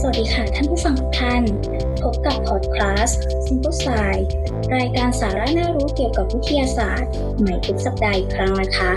[0.00, 1.42] สวัสดีค่ะท่านผู้ฟังทุกท่าน
[2.02, 4.26] พบกับพอดคาสต์ Simple Science
[4.76, 8.92] รายการสาระน่ารู้เกี่ยวกับวิทยาศาสตร์ ใหม่ทุกสัปดาห์อีกครั้งนะคะ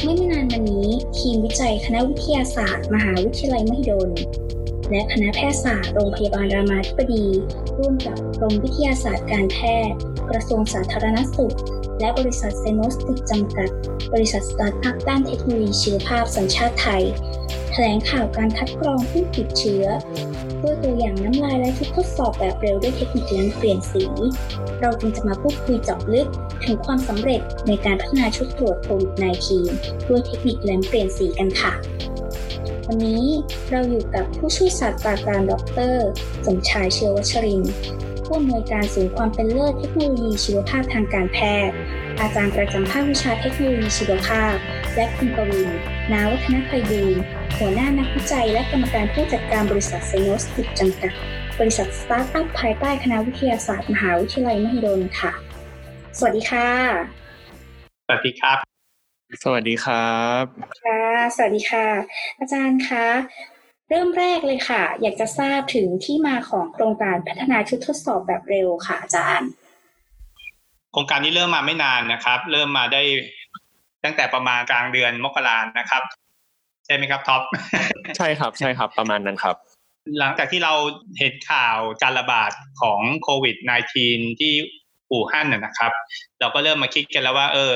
[0.00, 4.10] เมื่อไม่นานมานี้ ทีมวิจัยคณะวิทยาศาสตร์ มหาวิทยาลัยมหิดล
[4.90, 7.26] และคณะแพทยศาสตร์โรงพยาบาลรามาธิบดี
[7.78, 9.58] ร่วมกับกรมวิทยาศาสตร์การแพ
[9.88, 9.96] ทย์
[10.30, 11.54] กระทรวงสาธารณสุข
[12.00, 13.68] และบริษัทเซโนสติกจำกัด
[14.12, 17.04] บริษัทสตาร์ทอัพด้านเทคโนโลยีชีวภาพสัญชาติไทย
[17.74, 19.84] ถลงข่าวการคัดกรองผู้ติดเชื้อ
[20.62, 24.04] ด้วยตัวอย่างน้ำลายและชุดทดสอบแบบเร็วด้วยเทคนิคเลนส์เปลี่ยนสี
[24.80, 26.28] เราจึงจะมาพูดคุยเจาะลึก
[26.64, 29.12] ถึงความสำเร็จในการพัฒนาชุดตรวจโควิด
[29.60, 31.72] -19 ด้วยเทคนิคเลนส์เปลี่ยนสีกันค่ะ
[32.86, 33.24] วันนี้
[33.70, 35.52] เราอยู่กับผู้ช่วยศาสตราจารย์ด
[35.92, 35.94] ร
[36.46, 37.62] สมชายเชื้อวัชริน
[38.24, 41.74] ผู้อำนวยการศูนย์ความเป็นเลิศเทคโนโลยีชีวภาพทางการแพทย์
[42.20, 44.54] อาจารย์ประจำภาควิชาเทคโนโลยีชีวภาพ
[44.96, 45.68] และคุณกวิน
[46.12, 47.16] นาวัฒนภัยบูล
[47.64, 51.12] หัวหน้านักวิจัยและกรรมการผู้จัดการบริษัทเซโนสติกจำกัด
[51.60, 55.32] บริษัทสตาร์ทอัพภายใต้คณะวิทยาศาสตร์มหาวิทยาลัยมหิดลค่ะ
[56.18, 56.68] สวัสดีค่ะ
[58.06, 58.58] สวัสดีครับ
[59.44, 60.44] สวัสดีครับ
[60.82, 61.02] ค่ะ
[61.36, 61.86] สวัสดีค่ะ
[62.38, 63.06] อาจารย์คะ
[63.88, 69.48] เริ่มแรกเลยค่ะ อยากจะทราบถึงที่มาของโครงการพัฒนาชุดทดสอบแบบเร็วค่ะอาจารย์
[70.92, 73.02] โครงการนี้เริ่มมาไม่นานนะครับ เริ่มมาได้
[74.04, 76.02] ตั้งแต่ประมาณกลางเดือนมกรานะครับ
[76.86, 77.42] ใช่ไหมครับท็อป
[78.16, 79.56] ใช่ครับใช่ครับประมาณนั้นครับ
[80.18, 80.74] หลังจากที่เรา
[81.18, 83.56] เห็นข่าวการระบาดของโควิด
[83.98, 84.52] -19 ที่
[85.10, 85.92] อู่ฮั่นนะครับ
[86.40, 87.74] เราก็เริ่มมาคิดกันแล้วว่า เออ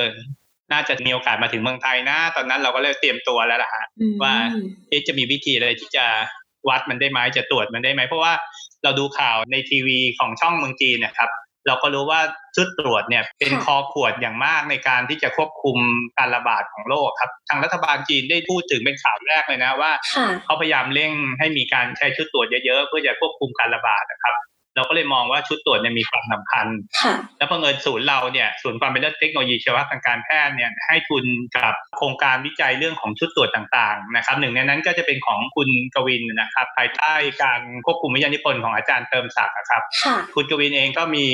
[0.71, 3.85] น่าจะมีโอกาสมาถึงเมืองไทยนะ ตอนนั้นเราก็เลยเตรียมตัวแล้วล่ะฮะ
[4.23, 4.35] ว่า
[5.07, 6.05] จะมีวิธีอะไรที่จะ
[6.69, 8.33] วัดมันได้ไหมจะตรวจมันได้ไหมเพราะว่า
[8.83, 11.29] เราดูข่าวในทีวีของช่องเมืองจีนนะครับ
[11.67, 12.19] เราก็รู้ว่า
[12.55, 15.77] ชุดตรวจเนี่ยเป็นคอขวดอย่างมากในการที่จะควบคุม
[16.17, 19.91] การระบาดของโรคครับ ทางรัฐบาลจีนได้พูดถึงเป็นข่าวแรกเลยนะว่า
[20.45, 24.35] เขาพยายามเร่งให้มีการใช้ชุดตรวจเยอะๆ เพื่อจะควบคุมการระบาดนะครับ
[24.77, 26.67] เราก็เลยมองว่าชุดตรวจเนี่ยมีความสำคัญ
[27.37, 31.25] แล้วพอเงินศูนย์เราเนี่ยศูนย์ความเป็นเลิศเทคโนโลยีชีวภาพทางการแพทย์เนี่ยให้ทุน
[31.57, 39.83] กับโครงการวิจัยเรื่องของชุดตรวจต่างๆนะครับหนึ่งในนั้นก็จะเป็นของคุณกวินนะครับภายใต้การควบคุมวิทยานิพนธ์ของอาจารย์เติมศักดิ์ครับ
[40.35, 41.27] คุณกวินเองก็มี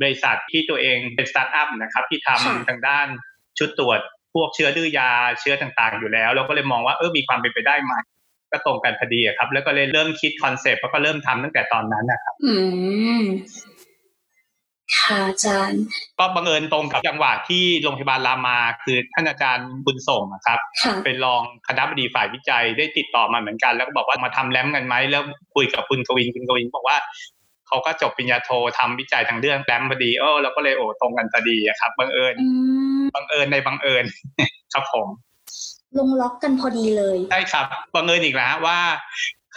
[0.00, 3.08] บริษัทที่ตัวเองเป็นสตาร์ทอัพนะครับที่ทำทางด้าน
[3.58, 4.00] ชุดตรวจ
[4.34, 5.10] พวกเชื้อดื้อยา
[5.40, 7.94] เชื้อต่างๆ อยู่แล้ว เราก็เลยมองว่าเออมีความเป็นไปได้ไหม
[8.54, 12.54] ก็ตรงกันพอดีครับ แล้วก็เลยเริ่มคิด concept แล้วก็เริ่มทำตั้งแต่ตอนนั้นนะครับอื
[13.20, 13.22] ม
[14.96, 15.82] ค่ะอาจารย์
[16.18, 20.58] ก็บังเอิญตรงกับจังหวะที่โรงพยาบาลรามาคือท่านอาจารย์บุญส่งครับ
[21.04, 25.22] เป็นรองคณบดีฝ่ายวิจัยได้ติดต่อมาเหมือนกัน แล้วก็บอกว่ามาทำ LAMP กันไหมแล้ว
[25.54, 26.96] คุยกับคุณกวินคุณกวินบอกว่า
[27.68, 32.34] เขาก็จบปริญญาโททำวิจัยทางเรื่อง LAMP พอดีเออเราก็เลยโอ้ตรงกันพอดีครับบังเอิญ
[33.14, 34.04] บังเอิญในบังเอิญ
[34.72, 35.08] ครับผม
[35.98, 38.78] ลงล็อกกันพอดีเลยใช่ครับบังเอิญอีกแล้วว่า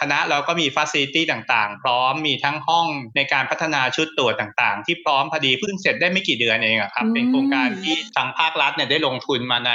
[0.00, 9.72] คณะเราก็มีฟ a ซิลิตี้ต่างๆ พร้อมมีทั้งห้องในการพัฒนาชุดตรวจต่างๆ ที่พร้อมพอดีเพิ่งเสร็จได้ไม่กี่เดือนเองครับ เป็นโครงการที่ทางภาครัฐเนี่ยได้ลงทุนมาใน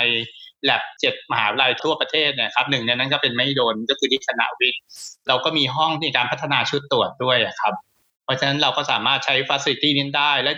[0.64, 4.82] แล็บเจ็ดมหาวิทยาลัยทั่วประเทศเนี่ยครับหนึ่งในนั้นก็เป็นไม่โดนก็คือที่คณะวิทย์
[5.28, 7.74] เราก็มีห้องในการพัฒนาชุดตรวจด้วยครับ
[8.24, 10.52] เพราะฉะนั้นเราก็สามารถใช้ฟ a ซิลิตี้นี้ได้และ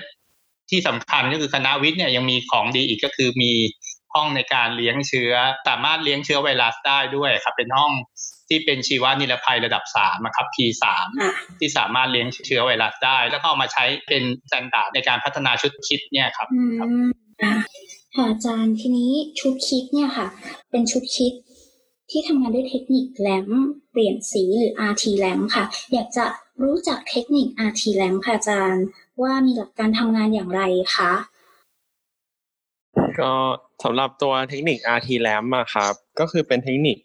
[0.69, 3.51] ที่สำคัญก็คือคณะวิทย์เนี่ยยังมีของดีอีกก็คือมี
[4.15, 5.33] ห้องในการเลี้ยงเชื้อ
[5.67, 7.91] สามารถเลี้ยงเชื้อไวรัสได้ด้วยครับเป็นห้อง
[8.49, 10.83] ที่เป็นชีวนิรภัยระดับสามครับ P3
[11.59, 16.47] ที่สามารถเลี้ยงเชื้อไวรัสได้ แล้วก็เอามาใช้เป็น standard ในการพัฒนาชุด kit เนี่ยครับ
[18.15, 20.27] ค่ะอาจารย์ทีนี้ชุดคิดเนี่ยค่ะ
[20.71, 21.33] เป็นชุดคิด
[22.11, 23.49] ที่ทำงานด้วยเทคนิคแลม
[23.91, 26.25] เปลี่ยนสีหรือ RT แลมค่ะ อยากจะ
[26.63, 28.85] รู้จักเทคนิค RT แลมค่ะอาจารย์
[29.21, 30.61] ว่ามีหลักการทำงานอย่างไร
[30.95, 31.13] คะ
[33.21, 33.31] ก็
[33.83, 36.97] สำหรับตัวเทคนิค RT lamp อะครับ ก็คือเป็นเทคนิค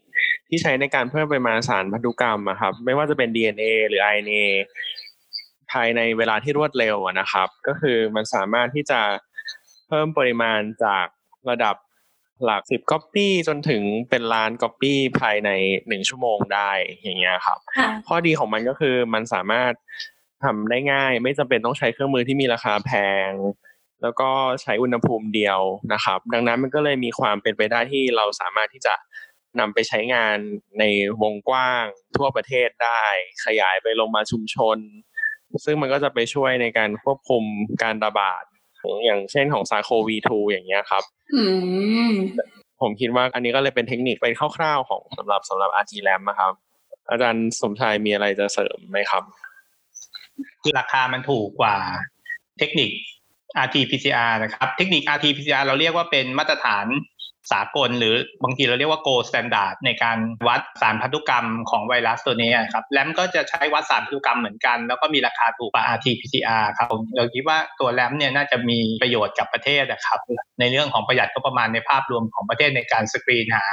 [0.49, 4.41] ที่ใช้ในการเพิ่มปริมาณสารพันธุกรรมอะครับ ไม่ว่าจะเป็น DNA หรือ RNA
[5.73, 9.01] ภายในเวลาที่รวดเร็วนะครับ ก็คือมันสามารถที่จะ
[9.89, 11.06] เพิ่มปริมาณจาก
[11.51, 11.77] ระดับ
[12.45, 15.51] หลักสิบก๊อปปี้จนถึงเป็นล้านก๊อปปี้ภายใน
[15.89, 16.71] หนึ่งชั่วโมงได้
[17.03, 17.59] อย่างเงี้ยครับ
[18.07, 19.72] ข้อดีของมันก็คือมันสามารถ
[20.45, 22.91] ทำได้ง่าย ไม่จำเป็นต้องใช้เครื่องมือที่มีราคาแพ
[23.28, 23.31] ง
[24.02, 24.30] แล้วก็
[24.62, 25.60] ใช้อุณหภูมิเดียว
[25.92, 28.94] นะครับ ดังนั้นมันก็เลยมีความเป็นไปได้ที่เราสามารถที่จะ
[29.60, 30.36] นำไปใช้งาน
[30.78, 30.84] ใน
[31.22, 31.84] วงกว้าง
[32.16, 33.04] ทั่วประเทศได้
[33.44, 34.78] ขยายไปลงมาชุมชน
[35.64, 37.42] ซึ่งมันก็จะไปช่วยในการควบคุม
[37.82, 38.42] การระบาด
[39.04, 41.04] อย่างเช่นของซาโควี2อย่างเงี้ยครับ
[42.80, 46.52] ผมคิดว่าอันนี้ก็เลยเป็นเทคนิคเป็นคร่าวๆของสำหรับสำหรับ RT Lam นะครับ
[47.10, 49.22] อาจารย์สมชายมีอะไรจะเสริมไหมครับ
[50.62, 51.76] คือราคามันถูกกว่า
[52.58, 52.92] เทคนิค
[53.64, 56.86] RT-PCR นะครับ เทคนิค RT-PCR เราเรียกว่าเป็นมาตรฐาน
[57.52, 60.18] สากลหรือบางทีเราเรียกว่า gold standard ในการ
[60.48, 70.18] วัดสารพันธุกรรมของไวรัสตัวนี้ครับแรมก็จะใช้วัดสารพันธุกรรมเหมือนกัน แล้วก็มีราคาถูกกว่า RT-PCR ครับเราคิดว่าตัวแรมเนี่ยน่าจะมีประโยชน์กับประเทศนะครับ
[70.60, 73.66] ในเรื่องของประหยัดก็ประมาณในภาพรวมของประเทศในการสกรีนหา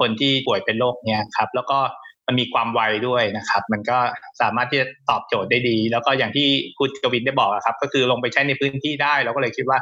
[0.00, 1.78] คนที่ป่วยเป็นโรคเนี่ยครับแล้วก็
[2.26, 3.98] มันมีความไวด้วยนะครับ มันก็
[4.40, 9.78] สามารถที่จะตอบโจทย์ได้ดี แล้วก็อย่างที่คุณกวินได้บอกครับ ก็คือลงไปใช้ในพื้นที่ได้ เราก็เลยคิดว่า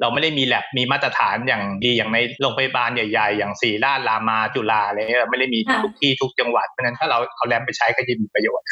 [0.00, 8.66] เราไม่ได้มีแลบมีมาตรฐานอย่างดีอย่างในโรงพยาบาลใหญ่ ๆ อย่างศรีราชรามาจุฬาอะไรเงี้ยไม่ได้มีทุกที่ทุกจังหวัดเพราะนั้นถ้าเราเอาแรมไปใช้ก็จะมีประโยชน์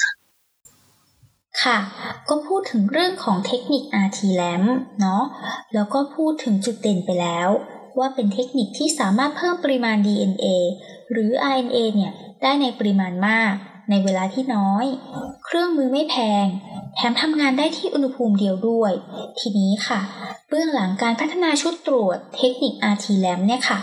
[1.63, 1.79] ค่ะ
[2.29, 4.69] ก็พูดถึงเรื่องของเทคนิค RT Lamp
[5.01, 5.23] เนาะ
[5.75, 7.49] แล้วก็พูดถึงจุดเด่นไปแล้ว
[7.99, 10.47] ว่าเป็นเทคนิคที่สามารถเพิ่มปริมาณ DNA
[11.13, 13.55] หรือ RNA เนี่ย ได้ในปริมาณมาก
[13.91, 14.87] ในเวลาที่น้อย
[15.45, 16.47] เครื่องมือไม่แพง
[16.97, 18.93] แถมทำงานได้ที่อุณหภูมิเดียวด้วย
[19.39, 20.01] ทีนี้ค่ะ
[20.49, 23.79] เบื้องหลังการพัฒนาชุดตรวจเทคนิค RT Lamp เนี่ยค่ะ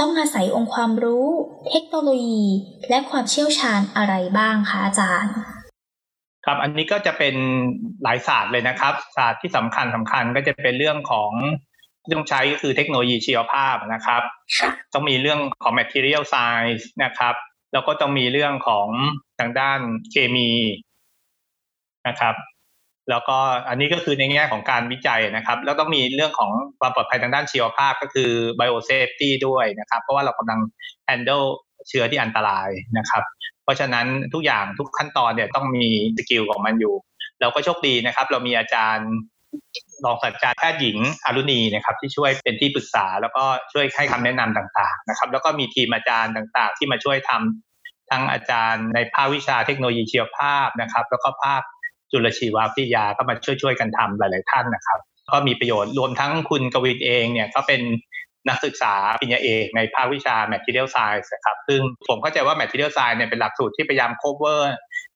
[0.00, 1.28] ต้องอาศัยองค์ความรู้
[1.70, 2.46] เทคโนโลยี
[2.90, 5.34] และความเชี่ยวชาญอะไรบ้างคะอาจารย์
[6.44, 7.34] ครับอันนี้ก็จะเป็น
[8.02, 11.30] หลายศาสตร์เลยนะครับ ศาสตร์ที่สำคัญสำคัญก็จะเป็นเรื่องของ
[12.02, 14.22] ที่ต้องใช้ก็คือเทคโนโลยีชีวภาพนะครับ
[14.94, 17.34] ต้องมีเรื่องของ material science นะครับ
[17.72, 18.88] แล้วก็ต้องมีเรื่องของ
[19.38, 19.80] ทางด้าน
[20.10, 20.50] เคมี
[22.08, 22.34] นะครับ
[23.10, 23.38] แล้วก็
[23.68, 30.60] อันนี้ก็คือในแง่ของการวิจัยนะครับ แล้วต้องมีเรื่องของความปลอดภัยทางด้านชีวภาพก็คือ biosafety ด้วยนะครับ เพราะว่าเรากำลัง
[31.08, 31.46] handle
[31.88, 33.22] เชื้อที่อันตรายนะครับ
[33.64, 35.86] เพราะฉะนั้นทุกอย่างทุกขั้นตอนเนี่ยต้องมี
[36.16, 36.94] skill ของมันอยู่
[37.40, 39.10] เราก็โชคดีนะครับ เรามีอาจารย์
[40.04, 51.62] รองศาสตราจารย์แพทย์หญิงอารุณีนะครับที่ช่วยเป็นที่ปรึกษา แล้วก็ช่วยให้คำแนะนำต่างๆนะครับ แล้วก็มีทีมอาจารย์ต่างๆ ที่มาช่วยทำทั้งอาจารย์ในภาควิชาเทคโนโลยีชีวภาพนะครับ แล้วก็ภาค
[52.12, 55.00] จุลชีววิทยาก็มาช่วยๆกันทำหลาย ๆ ท่านนะครับ
[55.30, 57.80] ก็มีประโยชน์รวมทั้งคุณกวินเองเนี่ยก็เป็น
[58.48, 64.60] นักศึกษาปริญญาเอกในภาควิชา material science ครับ ซึ่งผมเข้าใจว่า material science เนี่ยเป็นหลักสูตรที่พยายาม cover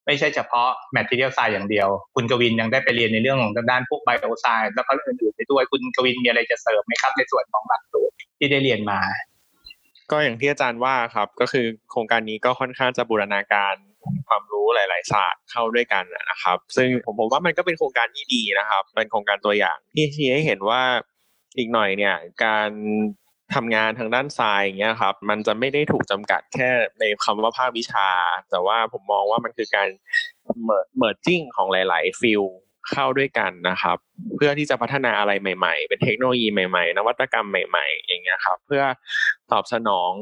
[0.06, 9.00] ไม่ใช่เฉพาะ material science อย่างเดียว คุณกวินยังได้ไปเรียนในเรื่องของด้านพวก bio science แล้วก็อื่นๆไปด้วยคุณกวินมีอะไรจะเสริมไหมครับ ในส่วนของหลักสูตรที่ได้เรียนมา
[10.10, 13.74] ก็อย่างที่อาจารย์ว่าครับก็คือโครงการนี้ก็ค่อนข้างจะบูรณาการ
[14.28, 20.82] ความรู้หลาย ๆ ศาสตร์เข้าด้วยกันนะครับ ซึ่งผมผมว่ามันก็เป็นโครงการที่ดีนะครับ เป็นโครงการตัวอย่างที่ชี้ให้เห็นว่า
[21.58, 22.14] อีกหน่อยเนี่ย
[22.44, 22.70] การ
[23.54, 28.08] ทำงานทางด้านทรายอย่างเงี้ยครับ มันจะไม่ได้ถูกจำกัดแค่ในคำว่าภาควิชา
[28.50, 29.88] แต่ว่าผมมองว่ามันคือการ
[30.64, 32.42] mer merging ของหลาย ๆ field
[32.92, 33.96] เข้าด้วยกันนะครับ
[34.36, 38.82] เพื่อที่จะพัฒนาอะไรใหม่ ๆ เป็นเทคโนโลยีใหม่ ๆ นวัตกรรมใหม่ ๆ อย่างเงี้ยครับ เพื่อ
[39.52, 40.12] ตอบสนอง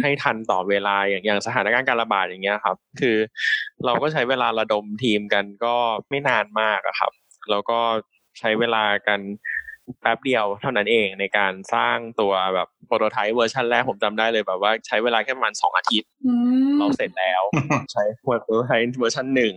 [0.00, 3.16] ให้ทันต่อเวลาอย่างอย่างสถานการณ์การระบาดอย่างเงี้ยครับ คือ
[3.84, 5.74] เราก็ใช้เวลาระดมทีมกันก็
[6.10, 7.12] ไม่นานมากอะครับ
[7.50, 7.78] แล้วก็
[8.38, 9.20] ใช้เวลากัน
[10.00, 16.10] แป๊บเดียวเท่านั้นเองในการสร้างตัวแบบ prototype version แรกผมจำได้เลยแบบว่าใช้เวลาแค่ประมาณสองอาทิตย์
[16.78, 17.42] เราเสร็จแล้ว
[17.92, 19.54] ใช้ prototype version หนึ่ง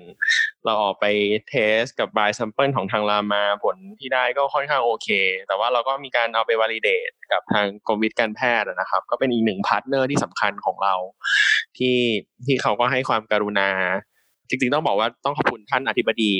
[0.65, 1.05] เราออกไป
[1.49, 5.09] test กับบาย sample ของทางรามาผลที่ได้ก็ค่อนข้างโอเค
[5.47, 10.93] แต่ว่าเราก็มีการเอาไป validate กับทางกรมวิทย์การแพทย์นะครับ ก็เป็นอีกหนึ่ง partner ที่สำคัญของเรา
[11.77, 11.97] ที่
[12.45, 13.69] ที่เขาก็ให้ความกรุณา
[14.49, 16.33] จริงๆต้องบอกว่าต้องขอบคุณท่านอธิบดี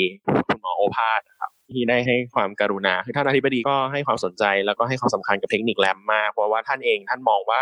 [0.47, 7.59] คุณหมอโอภาสนะครับ ที่ได้ให้ความการุณาคือท่านอธิบดีก็ให้ความสนใจแล้วก็ให้ความสำคัญกับเทคนิคแลมมากเพราะว่าท่านเองท่านมองว่า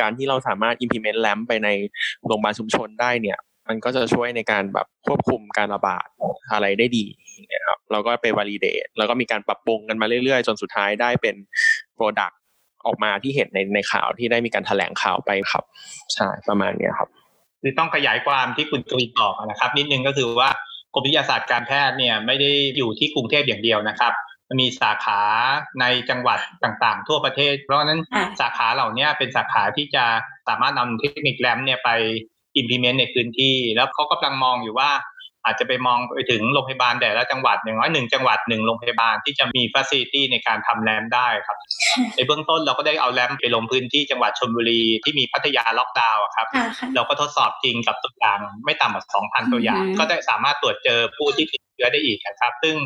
[0.00, 1.68] การที่เราสามารถ implement แลมไปใน
[2.26, 3.38] โรงพยาบาลชุมชนได้เนี่ย
[3.68, 6.06] มันก็จะช่วยในการแบบควบคุมการระบาด
[6.52, 7.06] อะไรได้ดี
[7.52, 11.36] นะครับเราก็ไป validate แล้วก็มีการปรับปรุงกันมาเรื่อยๆ จนสุดท้ายได้เป็น
[11.98, 12.34] product
[12.86, 15.64] ออกมาที่เห็นในในข่าวที่ได้มีการแถลงข่าวไปครับ
[16.14, 17.08] ใช่ประมาณนี้ครับ
[17.62, 20.50] คือต้องขยายความที่คุณกวีบอกนะครับ นิดนึงก็คือว่า
[20.94, 24.12] กรมวิทยาศาสตร์การแพทย์เนี่ยไม่ได้อยู่ที่กรุงเทพอย่างเดียวนะครับ
[24.48, 25.20] มันมีสาขา
[25.80, 28.00] ในจังหวัดต่างๆ ทั่วประเทศ เพราะฉะนั้น
[28.40, 30.04] สาขาเหล่านี้เป็นสาขาที่จะ
[30.48, 31.90] สามารถนำเทคนิค RAMP เนี่ยไป
[32.60, 34.90] implement ในพื้นที่ แล้วเขากำลังมองอยู่ว่า
[35.48, 41.58] อาจจะไปมองไปถึงโรงพยาบาลแต่ละจังหวัดอย่างน้อยหนึ่งจังหวัดหนึ่งโรงพยาบาลที่จะมี facility ในการทำ RAMP ได้ครับ
[42.16, 46.46] ในเบื้องต้นเราก็ได้เอาแรมไปลงพื้นที่จังหวัดชลบุรีที่มีพัทยาล็อกดาวน์ครับ
[46.94, 52.76] เราก็ทดสอบจริงกับตัวอย่างไม่ต่ำกว่า2,000 ตัวอย่าง ก็ได้สามารถตรวจเจอผู้ที่ติดเชื้อได้อีกครับ ซึ่ง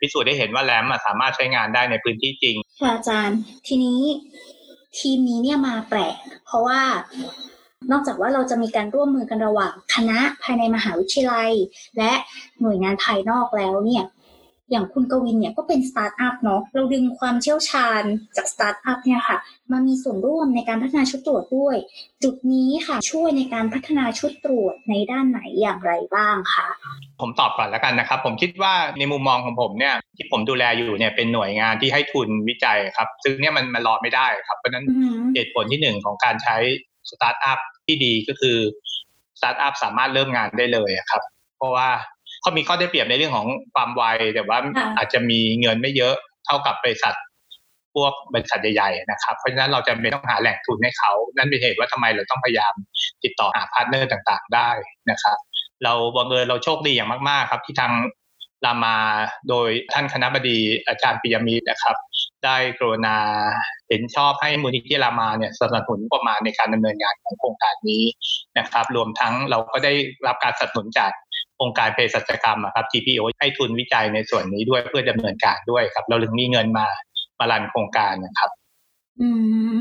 [0.00, 4.00] พิสูจน์ได้เห็นว่าแรมสามารถใช้งานได้ในพื้นที่จริงค่ะอาจารย์ ทีนี้
[4.98, 6.80] ทีมนี้เนี่ยมาแปลกเพราะว่า
[7.92, 11.52] นอกจากว่าเราจะมีการร่วมมือกันระหว่างคณะภายในมหาวิทยาลัย
[11.98, 12.12] และ
[12.60, 14.04] หน่วยงานภายนอกแล้วเนี่ย
[14.70, 18.02] อย่างคุณกวินเนี่ยก็เป็นสตาร์ทอัพเนาะเราดึงความเชี่ยวชาญ
[18.36, 19.38] จากสตาร์ทอัพเนี่ยค่ะ
[19.70, 21.76] มามีส่วนร่วมในการพัฒนาชุดตรวจด้วย
[22.24, 26.68] จุดนี้ค่ะช่วยในการพัฒนาชุดตรวจในด้านไหนอย่างไรบ้างคะ
[27.20, 34.84] ผมตอบก่อนแล้วกันนะครับ ผมคิดว่าในมุมมองของผมเนี่ยที่ผมดูแลอยู่เนี่ยเป็นหน่วยงานที่ให้ทุนวิจัยครับ ซึ่งเนี่ยมันมันรอไม่ได้ครับเพราะนั้น
[35.34, 36.56] เหตุผลที่หนึ่งของการใช้
[37.10, 38.58] สตาร์ทอัพที่ดีก็คือ
[39.38, 41.22] สตาร์ทอัพสามารถเริ่มงานได้เลยครับ
[41.56, 41.88] เพราะว่า
[42.40, 44.02] เขามีข้อได้เปรียบในเรื่องของความไว
[44.34, 44.58] แต่ว่า
[44.96, 46.14] อาจจะมีเงินไม่เยอะ
[46.46, 47.14] เท่ากับบริษัท
[47.94, 52.74] พวกบริษัทใหญ่ๆนะครับ เพราะฉะนั้นเราจะไม่ต้องหาแหล่งทุนให้เขา นั่นเป็นเหตุว่าทำไมเราต้องพยายาม
[53.24, 54.70] ติดต่อหา partner ต่างๆ ได้
[55.10, 55.38] นะครับ
[55.84, 57.92] เราบังเอิญเราโชคดีอย่างมากๆครับ ที่ทาง
[58.64, 58.96] รามา
[59.48, 61.96] โดยท่านคณบดีอาจารย์ปิยมิตรนะครับ
[62.44, 63.16] ได้กรุณา
[63.88, 68.04] เห็นชอบให้มูลนิธิรามาเนี่ยสนับสนุนงบประมาณในการดำเนินงานของโครงการนี้
[68.58, 69.92] นะครับ รวมทั้งเราก็ได้
[70.26, 71.10] รับการสนับสนุนจาก
[71.62, 76.86] องค์การเภสัชกรรมครับ TPO ให้ทุนวิจัยในส่วนนี้ด้วยเพื่อดำเนินการด้วยครับ เราถึงมีเงินมา
[77.38, 78.50] มารันโครงการนะครับ
[79.20, 79.28] อื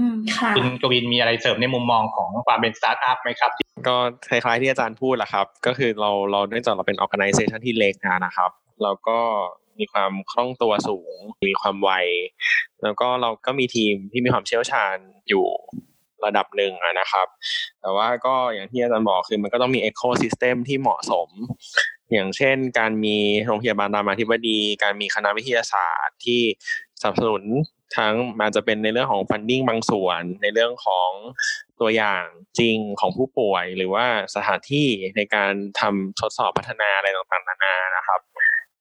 [0.07, 3.51] มค่ะคุณกวินมีอะไรเสริมในมุมมองของความเป็นสตาร์ทอัพไหมครับ
[3.87, 3.95] ก็
[4.29, 7.93] คล้ายๆที่อาจารย์พูดแหละครับ ก็คือเราเราเนื่องจากเราเป็น organization ที่เล็ก
[8.25, 8.51] นะครับ
[8.83, 9.19] เราก็
[9.79, 11.15] มีความคล่องตัวสูง
[11.47, 11.91] มีความไว
[12.83, 14.95] แล้วก็เราก็มีทีมที่มีความเชี่ยวชาญ
[15.29, 15.45] อยู่
[16.25, 17.27] ระดับหนึ่งนะครับ
[17.81, 21.29] แต่ว่าก็อย่างที่อาจารย์บอกคือมันก็ต้องมี ecosystem ที่เหมาะสม
[22.13, 26.41] อย่างเช่น การมีโรงพยาบาลรามาธิบดี การมีคณะวิทยาศาสตร์ที่
[27.01, 27.43] สนับสนุน
[27.97, 31.09] ทั้งมันจะเป็นในเรื่องของ funding บางส่วน ในเรื่องของ
[31.79, 32.23] ตัวอย่าง
[32.59, 34.05] จริงของผู้ป่วย หรือว่า
[34.35, 38.21] สถานที่ในการทำทดสอบพัฒนาอะไรต่างๆนานานะครับ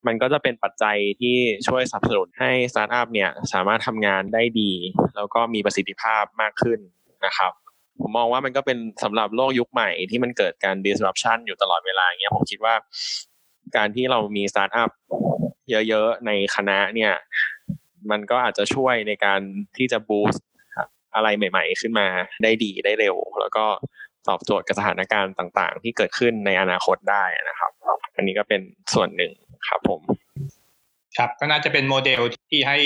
[0.07, 1.35] มันก็จะเป็นปัจจัยที่
[1.67, 4.71] ช่วยสนับสนุนให้สตาร์ทอัพเนี่ยสามารถทำงานได้ดี
[5.15, 6.79] แล้วก็มีประสิทธิภาพมากขึ้น
[7.25, 7.51] นะครับ
[8.01, 12.75] ผมมองว่ามันก็เป็นสำหรับโลกยุคใหม่ที่มันเกิดการ disruption อยู่ตลอดเวลาเงี้ยผมคิดว่า
[13.75, 14.91] การที่เรามีสตาร์ทอัพ
[15.69, 17.13] เยอะๆ ในคณะเนี่ย
[18.11, 19.41] มันก็อาจจะช่วยในการ
[19.77, 20.45] ที่จะ boost
[21.15, 22.07] อะไรใหม่ ๆ ขึ้นมา
[22.43, 23.65] ได้ดีได้เร็ว แล้วก็
[24.27, 27.71] ตอบโจทย์กับสถานการณ์ต่าง ๆ ที่เกิดขึ้นในอนาคตได้นะครับ
[28.15, 28.61] อันนี้ก็เป็น
[28.93, 29.31] ส่วนหนึ่ง
[29.67, 30.01] ครับผม
[31.17, 32.77] ครับก็น่าจะเป็นโมเดลที่ให้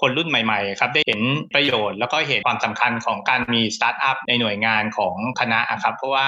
[0.00, 1.20] คนรุ่นใหม่ๆครับได้เห็น
[1.54, 6.26] ประโยชน์แล้วก็เห็นความสำคัญของการมีสตาร์ทอัพในหน่วยงานของคณะครับ เพราะว่า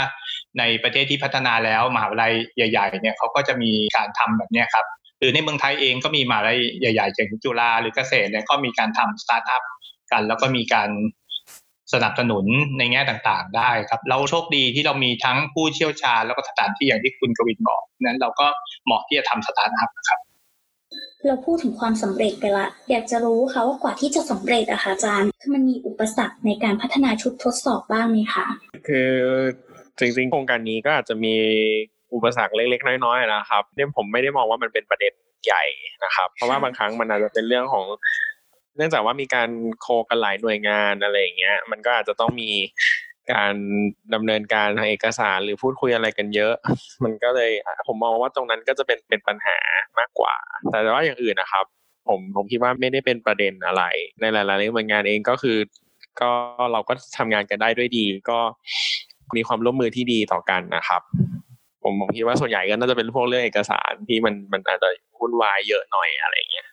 [0.59, 4.87] ในประเทศที่พัฒนาแล้วมหาวิทยาลัยใหญ่ ๆ เนี่ยเขาก็จะมีการทำแบบนี้ครับ
[5.19, 9.63] หรือในเมืองไทยเองก็มีมหาวิทยาลัยใหญ่ๆอย่างจุฬาหรือเกษตรเนี่ยก็มีการทำสตาร์ทอัพ
[10.13, 10.91] กัน แล้วก็มีการ
[11.95, 12.45] สนับสนุน
[12.79, 18.47] ในแง่ต่างๆ ได้ครับ เราโชคดีที่เรามีทั้งผู้เชี่ยวชาญแล้วก็สถานที่อย่างที่คุณกวินบอกนั้นเราก็
[18.85, 20.21] เหมาะที่จะทำสตาร์ทอัพครับ
[21.27, 28.47] เราพูดถึงความสำเร็จไปละ อยากจะรู้ค่ะว่ากว่าที่จะสำเร็จอะค่ะอาจารย์คือมันมีอุปสรรคในการพัฒนาชุดทดสอบบ้างไหมคะ
[28.89, 29.11] คือ
[29.99, 31.35] จริงๆโครงการนี้ก็อาจจะมี
[32.15, 35.13] อุปสรรคเล็กๆ น้อยๆนะครับเนี่ยผมไม่ได้มองว่ามันเป็นประเด็น
[35.45, 35.65] ใหญ่
[36.05, 37.85] นะครับ เพราะว่าบางครั้งมันอาจจะเป็นเรื่องของ
[38.77, 39.49] เนื่องจากว่ามีการ
[39.81, 42.51] โคกันหลายหน่วยงานอะไรอย่างเงี้ย มันก็อาจจะต้องมี
[43.33, 43.55] การ
[44.15, 46.55] ดำเนินการทางเอกสารหรือพูดคุยอะไรกันเยอะ
[47.05, 47.51] มันก็เลย
[47.89, 49.59] ผมมองว่าตรงนั้นก็จะเป็นเป็นปัญหา
[49.99, 50.35] มากกว่า
[50.71, 51.65] แต่ว่าอย่างอื่นนะครับ
[52.09, 53.85] ผมผมคิดว่าไม่ได้เป็นประเด็นอะไร
[54.21, 55.59] ในหลายๆหน่วยงานเองก็คือ
[56.21, 56.31] ก็
[56.73, 58.39] เราก็ทำงานกันได้ด้วยดี ก็
[59.37, 61.03] มีความร่วมมือที่ดีต่อกันนะครับ
[61.83, 64.89] ผมผมคิดว่าส่วนใหญ่ก็น่าจะเป็นพวกเรื่องเอกสารที่มันมันอาจจะ
[65.21, 66.67] วุ่นวายเยอะหน่อยอะไรเงี้ย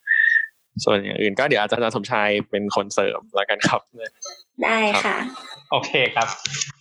[0.83, 3.81] ส่วนอย่างอื่นก็เดี๋ยวอาจารย์สมชายเป็นคนเสริมแล้วกันครับ
[4.63, 5.17] ได้ค่ะ
[5.71, 6.27] โอเคครับ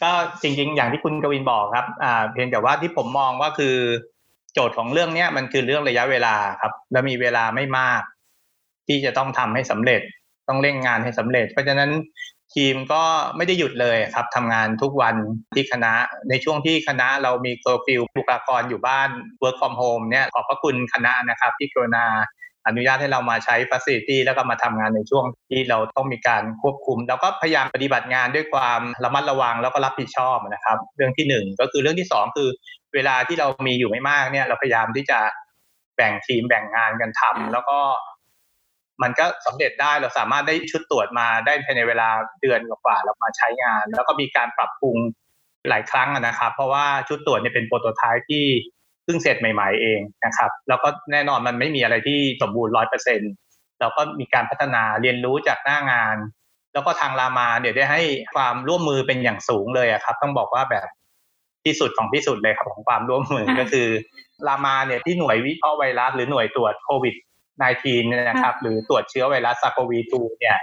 [0.02, 0.11] ก็
[0.43, 3.76] จริง ๆ อย่างที่คุณกวินบอกครับอ่าเพียงแต่ว่าที่ผมมองว่าคือ
[4.52, 8.02] โจทย์ของเรื่องเนี้ยมันคือเรื่องระยะเวลาครับ และมีเวลาไม่มาก
[8.87, 10.00] ที่จะต้องทำให้สำเร็จ
[10.49, 11.90] ต้องเร่งงานให้สำเร็จ เพราะฉะนั้น
[12.55, 13.02] ทีมก็
[13.37, 15.17] ไม่ได้หยุดเลยครับทำงานทุกวัน
[15.55, 15.93] ที่คณะ
[16.28, 19.09] ในช่วงที่คณะเรามีเคอร์ฟิวบุคลากรอยู่บ้าน
[19.43, 22.07] work from home เนี่ยขอบพระคุณคณะนะครับที่กรุณา
[22.69, 32.49] อนุญาตให้เรามาใช้ฟัสซิลิตี้แล้วก็มาทำงานในช่วงที่เราต้องมีการควบคุมเราก็พยายามปฏิบัติงานด้วยความระมัดระวังแล้วก็รับผิดชอบนะครับ เรื่องที่หนึ่งก็คือเรื่องที่สองคือ
[32.95, 35.19] เวลาที่เรามีอยู่ไม่มากเนี่ย เราพยายามที่จะ
[35.97, 37.79] แบ่งทีมแบ่งงานกันทำแล้วก็
[39.03, 42.09] มันก็สำเร็จได้เราสามารถได้ชุดตรวจมาได้ภายในเวลา
[42.41, 44.97] เดือนกว่าเรามาใช้งาน แล้วก็มีการปรับปรุง
[45.69, 48.45] หลายครั้งนะครับ เพราะว่าชุดตรวจเนี่ยเป็นโปรโตไทป์ที่
[49.09, 53.21] พิ่งเสร็จใหม่ ๆเองนะครับ แล้วก็แน่นอนมันไม่มีอะไรที่สมบูรณ์ร้อยเปอร์เซ็น
[53.81, 56.17] เราก็มีการพัฒนาเรียนรู้จากหน้างาน
[56.73, 58.03] แล้วก็ทางรามาเดี๋ยวได้ให้
[58.35, 60.88] ความร่วมมือเป็นอย่างสูงเลยครับ ต้องบอกว่าแบบ
[61.65, 63.88] ที่สุดของที่สุดเลยครับของความร่วมมือก็คือ
[64.49, 67.15] รามาเนี่ยที่หน่วยวิเคราะห์ไวรัสหรือหน่วยตรวจโควิด
[67.62, 70.59] -19 เนี่ยนะครับ หรือตรวจเชื้อไวรัสซาโควี2เนี่ย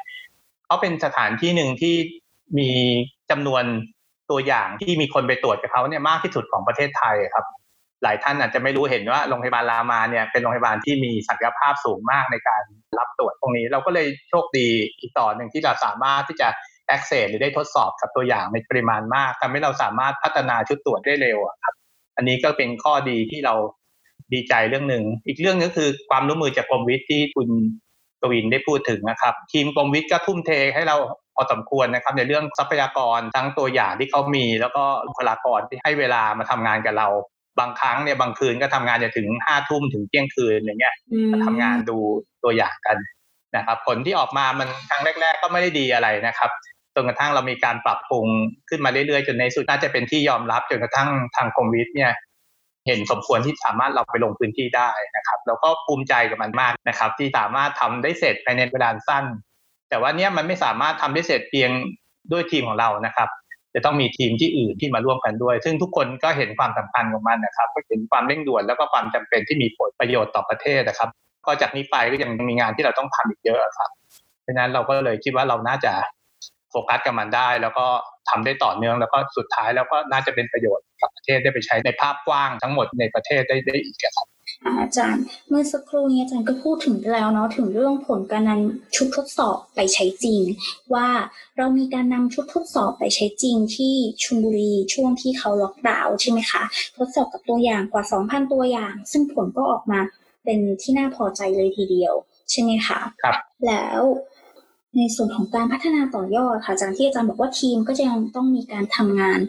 [0.65, 1.95] เขาเป็นสถานที่หนึ่งที่
[2.59, 2.71] มี
[3.31, 3.63] จำนวน
[4.31, 7.45] ตัวอย่างที่มีคนไปตรวจกับเขาเนี่ยมากที่สุดของประเทศไทยครับ
[8.05, 12.63] หลายท่านอาจจะไม่รู้เห็นว่าโรงพยาบาลรามาเนี่ยเป็นโรงพยาบาลที่มีศักยภาพสูงมากในการ
[12.97, 14.67] รับตรวจตรงนี้ เราก็เลยโชคดี
[14.99, 16.47] อีกต่อหนึ่งที่เราสามารถที่จะ
[16.95, 21.75] access หรือได้ทดสอบกับตัวอย่างในปริมาณมากทำให้เราสามารถพัฒนาชุดตรวจได้เร็วครับ
[22.17, 23.55] อันนี้ก็เป็นข้อดีที่เรา
[24.33, 27.49] ดีใจเรื่องหนึ่งอีกเรื่องนึงคือความร่วมมือจากกรมวิทย์ที่คุณ
[28.21, 30.97] กวินได้พูดถึงนะครับ ทีมกรมวิทย์ก็ทุ่มเทให้เรา
[31.35, 37.07] พอสมควรนะครับในเรื่องทรัพยากรทั้งตัวอย่างที่เขามี แล้วก็บุคลากรที่ให้เวลามาทำงานกับเรา
[37.59, 40.95] บางครั้งเนี่ยบางคืนก็ทำงานจนถึงห้าทุ่มถึงเที่ยงคืนอย่างเงี้ย
[41.45, 41.97] ทำงานดู
[42.43, 42.97] ตัวอย่างกัน
[43.55, 46.51] นะครับผลที่ออกมามันครั้งแรก ๆ ก็ไม่ได้ดีอะไรนะครับ
[46.95, 48.27] จนกระทั่งเรามีการปรับปรุง
[48.69, 52.11] ขึ้นมาเรื่อยๆจนในสุดน่าจะเป็นที่ยอมรับจนกระทั่งทางกรมวิทย์เนี่ย
[52.87, 59.25] เห็นสมควรที่สามารถเราไปลงพื้นที่ได้นะครับ แล้วก็ภูมิใจกับมันมากนะครับ ที่สามารถทำได้เสร็จภายในเวลาสั้น
[59.89, 61.69] แต่ว่าเนี้ยมันไม่สามารถทำได้เสร็จเพียง
[62.31, 63.29] ด้วยทีมของเรานะครับ
[63.75, 71.09] จะต้องมีทีมที่อื่นที่มาร่วมกันด้วย ซึ่งทุกคนก็เห็นความสำคัญของมันนะครับก็เห็นความเร่งด่วนแล้วก็ความจำเป็นที่มีผลประโยชน์ต่อประเทศนะครับ
[71.45, 73.89] ก็จากนี้ไปก็ยังมีงานที่เราต้องทำอีกเยอะครับ
[74.43, 75.93] เพราะนั้นเราก็เลยคิดว่าเราน่าจะ
[76.71, 77.85] โฟกัสกับมันได้ แล้วก็
[78.29, 84.27] ทำได้ต่อเนื่องแล้วก็สุดท้ายแล้วก็น่าจะเป็นประโยชน์กับประเทศได้ไปใช้ในภาพกว้างทั้งหมดในประเทศได้ได้อีกครับ
[84.65, 90.41] อาจารย์เมื่อสักครู่นี้อาจารย์ก็พูดถึงแล้วเนาะถึงเรื่องผลการนำชุดทดสอบไปใช้จริง
[90.93, 91.07] ว่า
[91.57, 93.93] เรามีการนำชุดทดสอบไปใช้จริงที่
[94.23, 96.63] ชุมบุรีช่วงที่เขาล็อกดาวน์ใช่ไหมคะ
[96.97, 99.99] ทดสอบกับตัวอย่างกว่า 2,000 ตัวอย่าง ซึ่งผลก็ออกมา
[100.43, 102.13] เป็นที่น่าพอใจเลยทีเดียว
[102.51, 103.35] ใช่ไหมคะครับ
[103.67, 104.01] แล้ว
[104.95, 109.39] ในส่วนของการพัฒนาต่อยอดค่ะอาจารย์ที่อาจารย์บอกว่าทีมก็จะยังต้องมีการทำงาน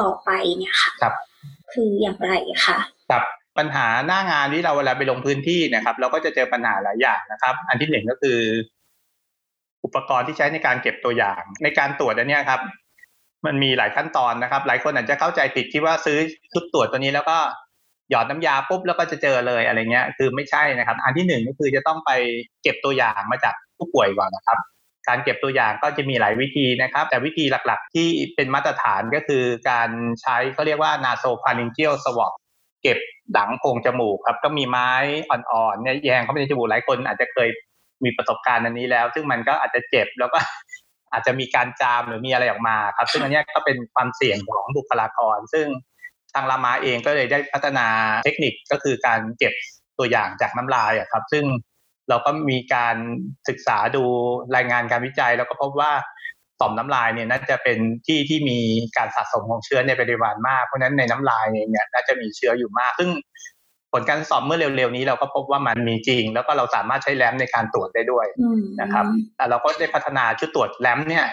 [0.00, 1.14] ต่อไปเนี่ยค่ะครับ
[1.72, 2.30] คืออย่างไร
[2.66, 2.78] คะ
[3.10, 3.24] ครับ
[3.58, 8.38] ปัญหาหน้างานที่เราเวลาไปลงพื้นที่นะครับ เราก็จะเจอปัญหาหลายอย่างนะครับ อันที่หนึ่งก็คือ
[9.84, 12.60] อุปกรณ์ที่ใช้ในการเก็บตัวอย่าง ในการตรวจอันนี้ครับ
[13.46, 16.18] มันมีหลายขั้นตอนนะครับ หลายคนอาจจะเข้าใจผิดคิดว่าซื้อ
[16.52, 17.38] ชุดตรวจตัวนี้แล้วก็
[18.10, 22.10] หยอดน้ำยาปุ๊บแล้วก็จะเจอเลยอะไรเงี้ย คือไม่ใช่นะครับ อันที่หนึ่งก็คือจะต้องไป
[22.62, 24.58] เก็บตัวอย่างมาจากผู้ป่วยก่อนนะครับ
[25.08, 29.88] การเก็บตัวอย่างก็จะมีหลายวิธีนะครับ แต่วิธีหลักๆ ที่เป็นมาตรฐานก็คือการ
[30.22, 32.34] ใช้เขาเรียกว่า nasopharyngeal swab
[32.86, 32.98] ก็บ
[33.32, 34.90] หลังโพรงจมูกครับก็มีไม้
[35.30, 37.48] อ่อนๆเนี่ยแยงเข้าไปในจมูกหลายคนอาจจะเคย
[38.04, 40.38] มีประสบการณ์อันนี้แล้ว ซึ่งมันก็อาจจะเจ็บแล้วก็
[41.12, 45.66] อาจจะมีการจามหรือมีอะไรออกมาครับ ซึ่งอันนี้ก็เป็นความเสี่ยงของบุคลากร ซึ่ง
[46.34, 47.86] ทางรามาเองก็เลยได้พัฒนา
[48.24, 49.52] เทคนิคก็คือการเก็บ
[49.98, 51.44] ตัวอย่างจากน้ำลายครับ ซึ่ง
[52.08, 52.96] เราก็มีการ
[53.48, 54.04] ศึกษาดู
[54.56, 55.92] รายงานการวิจัย แล้วก็พบว่า
[56.60, 58.58] ต่อมน้ำลายเนี่ยน่าจะเป็นที่ที่มี
[58.96, 63.10] การสะสมของเชื้อในปริมาณมาก เพราะฉะนั้นในน้ำลายเนี่ยน่าจะมีเชื้ออยู่มาก ซึ่ง
[63.92, 68.26] ผลการสอบเมื่อเร็วๆนี้เราก็พบว่ามันมีจริง แล้วก็เราสามารถใช้แรมในการตรวจได้ด้วย
[68.80, 69.04] นะครับ
[69.36, 71.26] แต่เราก็ได้พัฒนาชุดตรวจแรมเนี่ย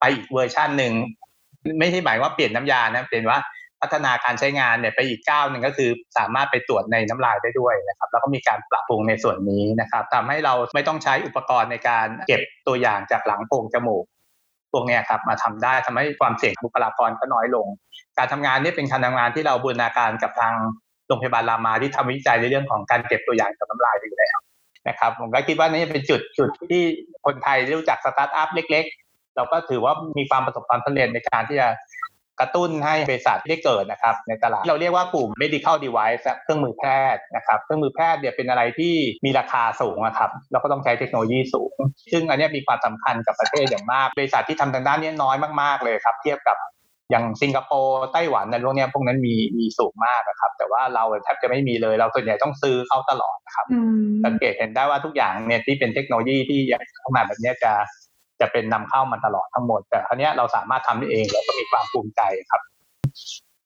[0.00, 0.92] ไปอีกเวอร์ชันหนึ่ง
[1.78, 3.38] ไม่ใช่หมายว่าเปลี่ยนน้ำยานะเป็นว่า
[3.80, 14.04] พัฒนาการใช้งานเนี่ยไปอีกก้าวหนึ่งก็คือสามารถไปตรวจในน้ำลายได้ด้วยนะครับ แล้วก็มีการปรับปรุงในส่วนนี้นะครับทำให้เราไม่ต้องใช้อุปกรณ์ในการเก็บตัวอย่างจากหลังโพรงจมูก
[14.74, 17.66] พวกนี้ครับมาทำได้ทำให้ความเสี่ยงบุคลากรก็น้อยลง
[18.18, 20.54] การทำงานนี้เป็นการทำงานที่เราบูรณาการกับทาง
[21.06, 24.38] โรงพยาบาลรามาที่ทำวิจัยในเรื่องของการเก็บตัวอย่างจากน้ำลายอยู่แล้ว
[24.88, 26.82] นะครับผมก็คิดว่านี่เป็นจุดจุดที่
[27.26, 31.68] คนไทยรู้จักสตาร์ทอัพเล็ก ๆ เราก็ถือว่ามีความประสบความสำเร็จในการที่จะ
[32.40, 38.94] กระตุ้นให้บริษัทได้เกิดนะครับในตลาดเราเรียกว่ากลุ่ม medical device เครื่องมือแพทย์นะครับเครื่องมือแพทย์เนี่ยเป็นอะไรที่
[39.24, 41.74] มีราคาสูงนะครับเราก็ต้องใช้เทคโนโลยีสูง
[42.12, 46.56] ซึ่งอันนี้มีความสำคัญกับประเทศอย่างมากบริษัทที่ทำทางด้านนี้น้อยมากๆเลยครับเทียบกับ
[47.10, 53.66] อย่างสิงคโปร์ไต้หวันในพวกนี้พวกนั้นมีมีสูงมากนะครับ แต่ว่าเราแทบจะไม่มีเลยเราส่วนใหญ่ต้องซื้อเขาตลอดนะครับ
[54.24, 56.60] สังเกตเห็นได้ว่าทุกอย่างเนี่ยที่เป็นเทคโนโลยีที่
[56.98, 57.72] เข้ามาแบบนี้จะ
[58.40, 62.62] จะเป็นนำเข้ามาตลอดทั้งหมด แต่ครั้นี้เราสามารถทำได้เองแล้วก็ มีความภูมิใจครับ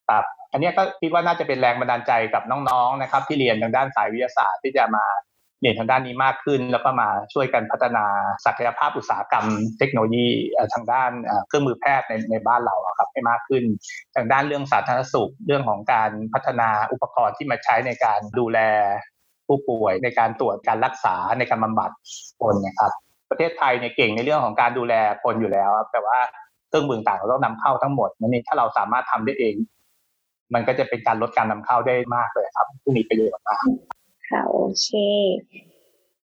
[0.09, 5.05] ครับอันนี้ก็คิดว่าน่าจะเป็นแรงบันดาลใจกับน้องๆนะครับ ที่เรียนทางด้านสายวิทยาศาสตร์ที่จะมา
[5.61, 8.05] เรียนทางด้านนี้มากขึ้น แล้วก็มาช่วยกันพัฒนา
[8.45, 9.45] ศักยภาพอุตสาหกรรม
[9.79, 10.29] เทคโนโลยี
[10.75, 11.11] ทางด้าน
[11.49, 13.65] เครื่องมือแพทย์ในในบ้านเราครับให้มากขึ้น
[14.17, 18.59] ทางด้านเรื่องสาธารณสุขเรื่องของการพัฒนาอุปกรณ์ที่มาใช้ในการดูแล
[19.47, 21.91] ผู้ป่วยในการตรวจการรักษาในการบำบัด
[22.41, 22.93] คนนะครับ
[23.31, 26.19] ประเทศไทยเนี่ยเก่งในเรื่องของการดูแลคนอยู่แล้ว แต่ว่า
[26.69, 29.55] เครื่องมือต่างเราต้องนำเข้าทั้งหมดนั่นเองถ้าเราสามารถทำได้เอง
[30.55, 33.65] มันก็จะเป็นการลดการนำเข้าได้มากเลยครับที่มีประโยชน์มาก
[34.31, 34.89] ค่ะโอเค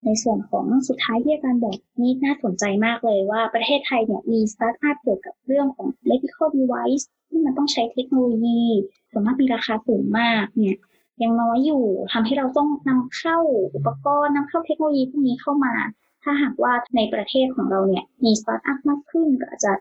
[0.04, 8.62] ในส่วนของสุดท้ายที่อาจารย์บอกนี่น่าสนใจมากเลยว่าประเทศไทยเนี่ยมีสตาร์ทอัพเกี่ยวกับเรื่องของ medical device ที่มันต้องใช้เทคโนโลยี
[9.10, 10.76] ส่วนมากมีราคาสูงมากเนี่ย
[11.22, 13.38] ยังน้อยอยู่ทำให้เราต้องนำเข้า
[13.74, 15.74] อุปกรณ์นำเข้าเทคโนโลยีพวกนี้เข้ามา
[16.22, 19.72] ถ้าหากว่าในประเทศของเราเนี่ยมีสตาร์ทอัพมากขึ้นก็อาจจะ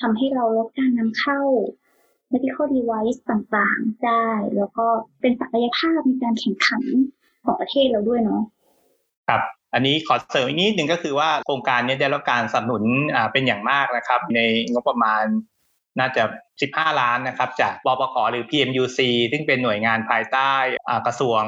[0.00, 1.40] ทำให้เราลดการนำเข้า
[2.32, 4.86] medical device ต่างๆ ได้ แล้วก็
[5.20, 6.82] เป็นศักยภาพในการแข่งขัน
[7.44, 8.42] ของประเทศเราด้วยเนาะ
[9.28, 9.42] ครับ
[9.74, 12.84] อันนี้ขอเสริมอีกนิดหนึ่งก็คือว่าโครงการนี้ได้รับการสนับสนุน
[13.32, 14.40] เป็นอย่างมากนะครับ ใน
[14.72, 15.24] งบประมาณ
[15.98, 16.22] น่าจะ
[16.60, 18.98] 15 ล้านนะครับ จากบปขหรือ PMUC
[19.32, 20.52] ซึ่งเป็นหน่วยงานภายใต้
[21.06, 21.42] กระทรวง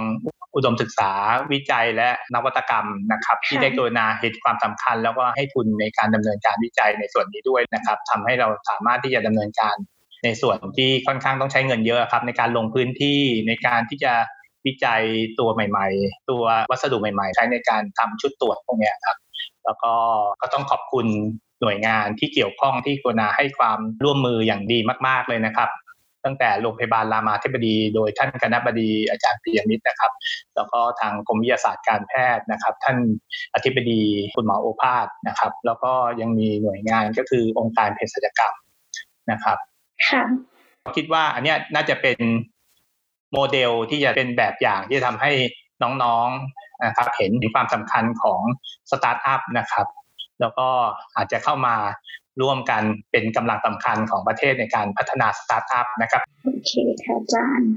[0.55, 1.11] อุดมศึกษา
[1.53, 9.77] วิจัยและนวัตกรรมนะครับที่ได้กรุณาเห็นความสำคัญ แล้วก็ให้ทุนในการดำเนินการวิจัยในส่วนนี้ด้วยนะครับทำให้เราสามารถที่จะดำเนินการ
[10.25, 14.13] ในส่วนที่ค่อนข้างต้องใช้เงินเยอะครับในการลงพื้นที่ในการที่จะ
[14.67, 15.03] วิจัย
[15.39, 19.17] ตัวใหม่ ๆ ตัววัสดุใหม่ ๆ ใช้ในการทำชุดตรวจพวกนี้ครับ
[19.65, 19.95] แล้วก็
[20.41, 21.07] ก็ต้องขอบคุณ
[21.61, 25.69] หน่วยงานที่เกี่ยวข้องที่กรุณาให้ความร่วมมืออย่างดีมาก ๆเลยนะครับ
[26.25, 30.13] ตั้งแต่โรงพยาบาลรามาธิบดี โดยท่านคณะบดีอาจารย์ปิยมิตรนะครับ
[30.57, 32.97] แล้วก็ทางกรมวิทยาศาสตร์การแพทย์นะครับ ท่าน
[33.55, 34.01] อธิบดี
[34.35, 38.55] คุณหมอโอภาสนะครับ แล้วก็ยังมีหน่วยงานก็คือองค์การเภสัชกรรม
[39.31, 39.59] นะครับ
[40.09, 40.23] ค่ะ
[40.97, 42.19] คิดว่าอันนี้น่าจะเป็น
[43.33, 45.31] โมเดลที่จะเป็นแบบอย่างที่ทำให้
[45.83, 48.41] น้องๆนะครับเห็นถึงความสำคัญของ
[48.91, 49.87] สตาร์ทอัพนะครับ
[50.41, 50.69] แล้วก็
[51.17, 51.77] อาจจะเข้ามา
[52.41, 56.73] ร่วมกันเป็นกำลังสำคัญของประเทศในการพัฒนาสตาร์ทอัพนะครับ โอเค
[57.05, 57.73] ค่ะอาจารย์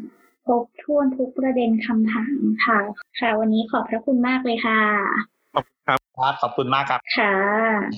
[0.46, 2.80] ครบถ้วนทุกประเด็นคำถามค่ะ
[3.20, 4.82] ค่ะ วันนี้ขอบพระคุณมากเลยค่ะ
[5.56, 7.36] ขอบคุณครับครับขอบคุณมากครับ ค่ะ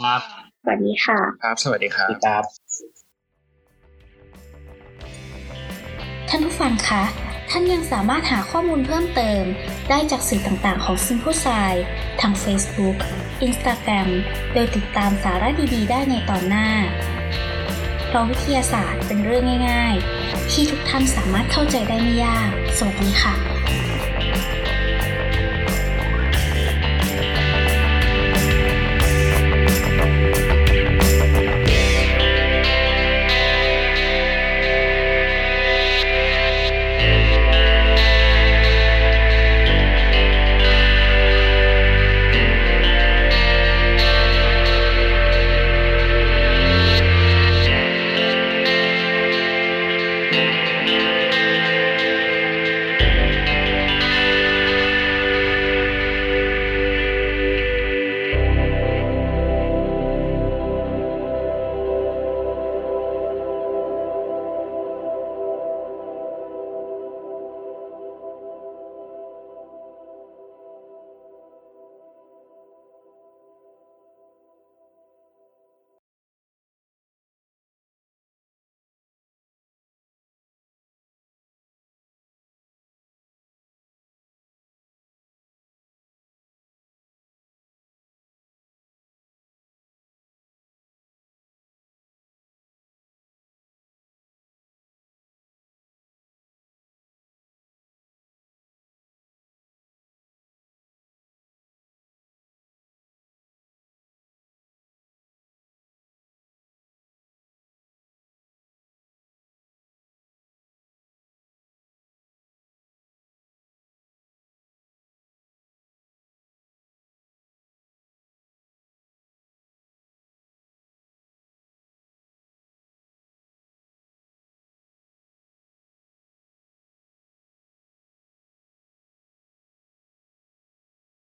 [0.03, 0.21] ครับ
[0.63, 2.43] สวัสดีค่ะ ครับ สวัสดีครับครับ
[6.29, 7.03] ท่านผู้ฟังคะ
[7.49, 9.43] ท่านยังสามารถหาข้อมูลเพิ่มเติม
[9.89, 11.73] ได้จากสื่อต่างๆของ Simple s i
[12.21, 12.97] ทาง Facebook
[13.45, 14.09] Instagram
[14.53, 16.69] โดยติดตามสาระดีๆ ได้ในตอนหน้า
[18.07, 23.56] เพราะวิทยาศาสตร์เป็นเรื่องง่าย ๆ ที่ทุกท่านสามารถเข้าใจได้ไม่ยาก สวัสดีค่ะ